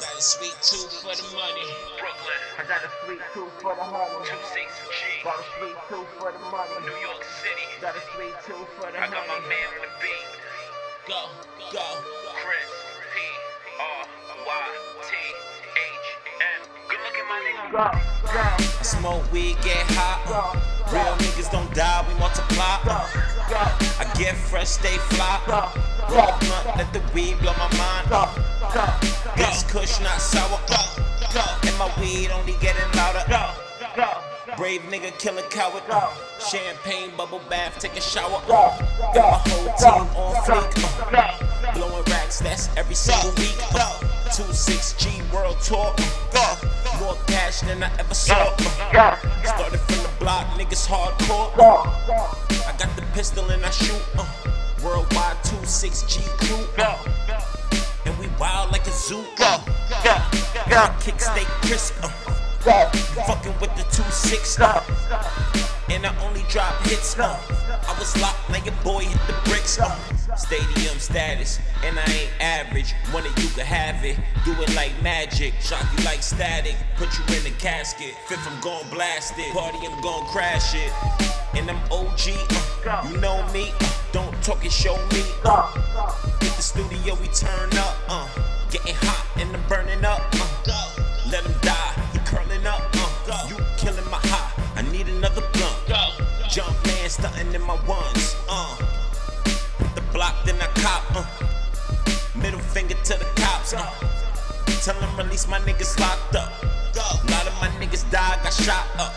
[0.00, 1.66] got a sweet tooth for the money.
[2.00, 4.24] Brooklyn, I got a sweet tooth for the honey.
[4.24, 6.74] 26G, Got a sweet tooth for the money.
[6.84, 7.66] New York City.
[7.80, 10.28] Got a sweet tooth for the I got my man with the beat,
[11.08, 11.20] Go,
[11.72, 11.86] go.
[12.40, 12.70] Chris
[13.12, 13.16] P
[13.80, 14.04] R
[14.46, 14.68] Y
[15.04, 16.08] T H
[16.40, 16.60] M.
[16.88, 17.72] Good looking, my nigga.
[17.72, 17.86] Go,
[18.32, 20.20] go, I smoke weed, get hot.
[20.28, 20.92] go, Uh.
[20.92, 22.80] Real niggas don't die, we multiply.
[22.84, 23.04] go, Uh.
[23.48, 23.62] go,
[24.00, 25.40] I get fresh, stay fly.
[25.46, 25.68] go,
[26.14, 28.08] Roll blunt, let the weed blow my mind.
[28.08, 28.28] go,
[28.74, 29.19] go, This
[29.70, 30.58] kush not sour.
[31.62, 33.22] And my weed only getting louder.
[34.56, 35.84] Brave nigga, kill a coward.
[36.50, 38.42] Champagne, bubble bath, take a shower.
[38.48, 38.74] go,
[39.14, 41.74] Got my whole team on fleek.
[41.74, 43.56] Blowing racks, that's every single week.
[43.74, 44.00] Uh.
[44.30, 45.94] 26G World Tour.
[47.00, 48.56] More cash than I ever saw.
[48.56, 51.52] Started from the block, niggas hardcore.
[51.58, 54.02] I got the pistol and I shoot.
[54.18, 54.26] Uh.
[54.84, 57.29] Worldwide 26G crew.
[58.40, 59.24] Go, And we wild like a zoo.
[59.40, 59.60] Uh.
[60.66, 61.94] My go, kick stay crisp.
[62.02, 62.90] Uh.
[63.26, 64.58] Fucking with the 26.
[64.58, 65.24] go, Uh.
[65.90, 67.18] And I only drop hits.
[67.18, 67.36] Uh.
[67.88, 69.78] I was locked, now your boy hit the bricks.
[69.78, 69.96] Uh.
[70.36, 72.94] Stadium status, and I ain't average.
[73.10, 74.16] One of you can have it.
[74.44, 75.54] Do it like magic.
[75.60, 76.76] Shock you like static.
[76.96, 78.14] Put you in the casket.
[78.26, 79.52] Fifth, I'm gon' blast it.
[79.52, 80.92] Party, I'm gon' crash it.
[81.56, 82.30] And I'm OG.
[82.86, 83.08] Uh.
[83.10, 83.72] You know me.
[83.80, 83.92] Uh.
[84.12, 85.22] Don't talk it, show me.
[85.44, 85.70] Uh.
[86.40, 87.96] Hit the studio, we turn up.
[88.08, 88.26] Uh.
[88.70, 90.22] Getting hot and I'm burning up.
[90.34, 90.90] Uh.
[91.30, 92.82] Let him die, he curling up.
[93.30, 93.46] Uh.
[93.48, 94.50] You killing my high.
[94.74, 95.78] I need another blunt.
[96.50, 98.34] Jump man stunting in my ones.
[98.48, 98.74] Uh.
[99.78, 101.04] Hit the block, then I cop.
[101.14, 101.24] Uh.
[102.34, 103.72] Middle finger to the cops.
[103.72, 103.86] Uh.
[104.82, 106.50] Tell them release my niggas locked up.
[106.62, 109.14] A lot of my niggas died, got shot up.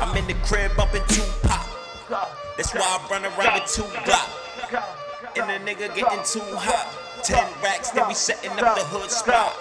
[0.00, 1.59] I'm in the crib bumping two pop.
[2.10, 4.26] That's why I run around with two Glock.
[4.68, 4.82] go,
[5.40, 6.90] And the nigga getting too hot.
[7.22, 9.54] Ten racks, then we setting up the hood spot.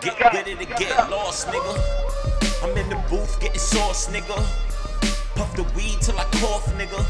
[0.00, 2.64] Get ready to get lost, nigga.
[2.64, 4.36] I'm in the booth getting sauce, nigga.
[5.36, 7.04] Puff the weed till I cough, nigga.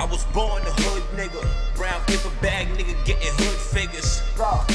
[0.00, 1.44] I was born the hood, nigga.
[1.76, 4.22] Brown paper bag, nigga, getting hood figures.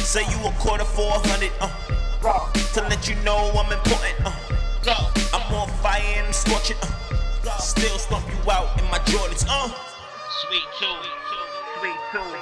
[0.06, 1.74] Say you a quarter for a hundred, uh.
[2.74, 5.12] To let you know I'm important, uh.
[5.34, 7.07] I'm on fire and I'm scorching, uh.
[8.48, 9.68] Still stomp you out in my Jordans, uh.
[10.48, 10.96] Sweet too.
[11.80, 12.38] sweet tooth,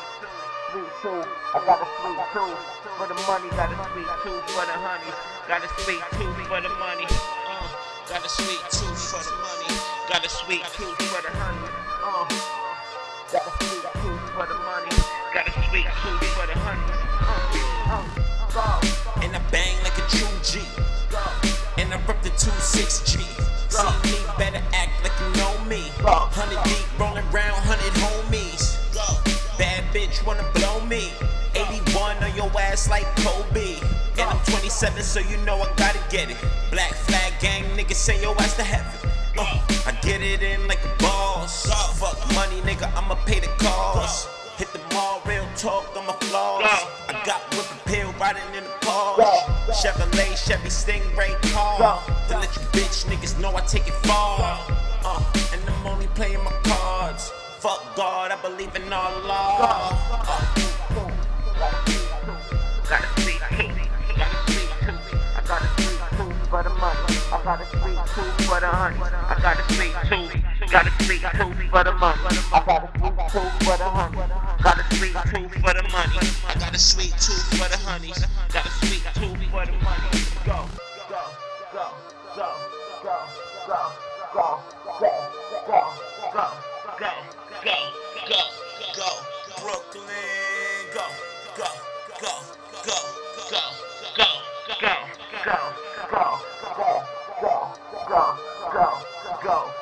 [0.72, 1.26] sweet tooth.
[1.54, 2.62] I got a sweet tooth
[2.98, 3.50] for the money.
[3.58, 5.18] Got a sweet tooth for the honeys.
[5.48, 7.06] Got a sweet tooth for the money.
[7.10, 7.68] Uh,
[8.10, 9.82] got a sweet tooth for the money.
[10.08, 11.70] Got a sweet Tooth for the honey.
[12.04, 12.30] Uh.
[13.34, 14.94] Got a sweet tooth for the money.
[15.34, 16.25] Got a sweet tooth
[25.76, 25.84] me.
[26.02, 28.64] 100 deep, rolling round, 100 homies.
[29.58, 31.12] Bad bitch wanna blow me.
[31.56, 33.80] 81 on your ass like Kobe.
[34.18, 36.38] And I'm 27, so you know I gotta get it.
[36.72, 39.10] Black flag gang, niggas send your ass to heaven.
[39.38, 41.68] Uh, I get it in like a boss.
[42.00, 44.30] Fuck money, nigga, I'ma pay the cost.
[44.58, 46.64] Hit the mall, real talk on my flaws.
[47.10, 49.20] I got whip pill riding in the pause.
[49.80, 52.02] Chevrolet, Chevy Stingray car.
[52.30, 54.40] To let you bitch niggas know I take it far.
[55.04, 55.45] Uh, and
[55.88, 57.32] only playing my cards.
[57.60, 59.96] Fuck God, I believe in Allah.
[62.90, 63.44] Gotta speak I
[65.48, 67.00] gotta speak two for the money.
[67.32, 69.00] I got a sweet tooth for the honey.
[69.02, 69.04] I
[69.42, 70.34] got a sweet tooth.
[70.72, 72.20] Gotta speak two for the money.
[72.54, 74.18] I got a sweet tooth for the honey.
[74.64, 76.20] Got a sweet tooth for the money.
[76.60, 78.14] Gotta speak two for the honey.
[78.52, 78.70] Gotta
[79.56, 80.55] for the money.
[89.66, 90.06] Brooklyn.
[90.94, 91.02] Go,
[91.58, 91.66] go,
[92.22, 92.34] go,
[92.86, 92.98] go,
[93.50, 93.62] go,
[94.16, 94.30] go.
[94.78, 94.86] go, go,
[95.44, 95.58] go,
[96.12, 96.40] go,
[96.78, 97.02] go,
[97.42, 98.38] go,
[98.72, 98.90] go,
[99.42, 99.75] go, go.